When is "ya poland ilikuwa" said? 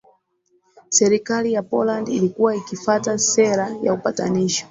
1.53-2.55